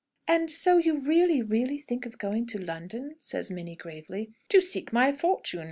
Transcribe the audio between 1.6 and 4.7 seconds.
think of going to London?" says Minnie gravely. "To